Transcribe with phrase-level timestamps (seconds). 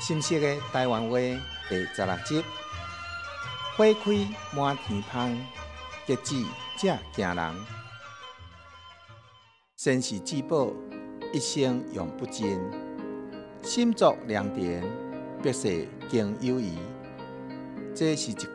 [0.00, 1.18] 新式的台湾话
[1.68, 2.42] 第十六集，
[3.76, 5.36] 花开满天芳，
[6.06, 6.42] 结子
[6.78, 7.54] 才惊人。
[9.76, 10.72] 身是至宝，
[11.34, 12.58] 一生用不尽。
[13.62, 14.82] 心作良田，
[15.44, 16.78] 百世经友谊。
[17.94, 18.48] 这是一句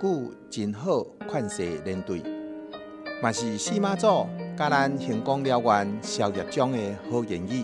[0.49, 2.23] 真好劝世连对，
[3.21, 4.27] 嘛是四妈祖
[4.57, 6.79] 教咱行功了愿消业障的
[7.11, 7.63] 好言语。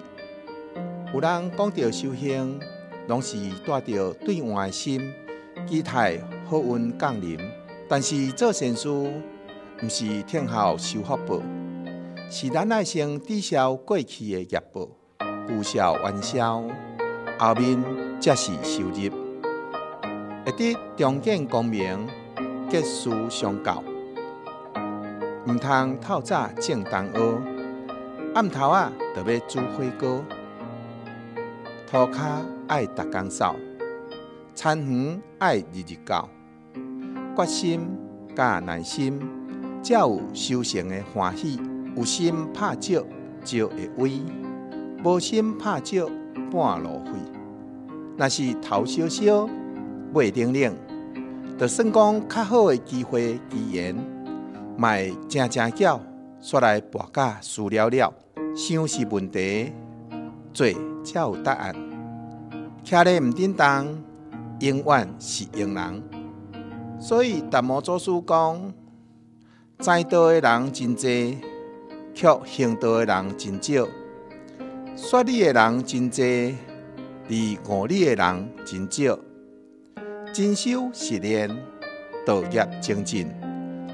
[1.12, 2.62] 有人讲到修行。
[3.08, 5.14] 拢是带着对外的心，
[5.68, 7.38] 期待好运降临。
[7.88, 11.42] 但是做善事，毋是听候收福报，
[12.30, 14.88] 是咱爱先抵消过去的业报，
[15.48, 16.64] 旧消元消，
[17.38, 17.84] 后面
[18.22, 19.12] 才是收入。
[20.46, 22.08] 会得重见光明，
[22.70, 23.84] 结识相交，
[25.46, 27.42] 毋通透早种东阿，
[28.36, 30.24] 暗头啊就要煮火锅，
[31.92, 32.46] 涂骹。
[32.70, 33.54] 爱逐工扫，
[34.56, 36.30] 田园爱日日教，
[37.36, 37.82] 决心
[38.34, 39.20] 甲耐心，
[39.84, 41.60] 才有修成的欢喜。
[41.98, 43.04] 有心拍石，
[43.44, 44.22] 石会威；
[45.04, 46.10] 无心拍照，
[46.50, 47.12] 半路废。
[48.18, 49.50] 若是头烧烧，
[50.14, 50.74] 尾冷冷，
[51.60, 53.94] 就算讲较好的机会机缘，
[54.78, 56.00] 卖正正巧，
[56.42, 58.14] 煞来跋甲输了了。
[58.56, 59.74] 想是问题，
[60.54, 60.68] 做
[61.04, 61.76] 才有答案。
[62.84, 63.86] 徛咧毋叮当，
[64.60, 66.04] 永远是庸人。
[67.00, 68.74] 所以达摩祖师讲：
[69.80, 71.38] 知道的人真济，
[72.14, 73.88] 却行道的人真少；
[74.96, 76.56] 说理的人真济，
[77.28, 77.34] 而
[77.70, 79.18] 悟理的人真少。
[80.34, 81.50] 真修实练，
[82.26, 83.28] 道业精进，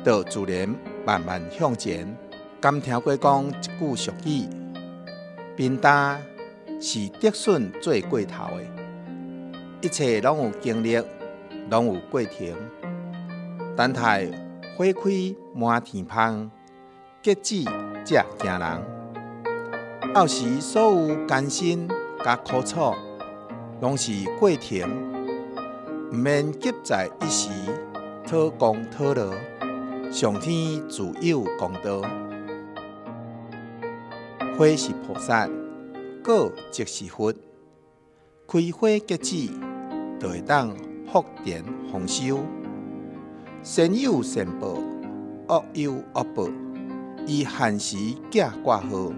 [0.03, 2.16] 道自然慢慢向前。
[2.59, 4.45] 敢听过讲一句俗语：
[5.55, 6.22] 平淡
[6.80, 8.64] 是德顺最过头的。
[9.81, 10.97] 一切拢有经历，
[11.69, 12.56] 拢有过程。
[13.75, 14.28] 等待
[14.75, 16.50] 花开满天芳，
[17.22, 17.63] 结子
[18.06, 20.13] 才惊人。
[20.13, 21.88] 到时所有艰辛
[22.24, 22.94] 甲苦楚，
[23.81, 24.90] 拢是过程，
[26.12, 27.50] 毋免急在一时
[28.25, 29.31] 讨功讨乐。
[30.09, 32.01] 上天自有公道。
[34.57, 35.47] 花是菩萨，
[36.27, 37.33] 果即是佛。
[38.49, 39.49] 开花结籽，
[40.19, 40.75] 就会当
[41.09, 42.39] 福田丰收。
[43.63, 44.77] 善有善报，
[45.47, 46.49] 恶有恶报。
[47.25, 47.95] 伊限时
[48.29, 49.09] 寄挂号，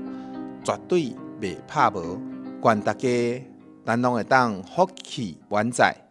[0.63, 2.21] 绝对袂拍无。
[2.63, 3.43] 愿大家，
[3.83, 6.08] 咱拢会当福气满载。